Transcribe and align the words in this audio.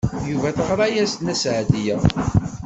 Yuba 0.31 0.55
teɣra-as-d 0.57 1.19
Nna 1.23 1.35
Seɛdiya. 1.41 1.97